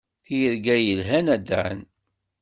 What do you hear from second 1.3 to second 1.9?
a Dan.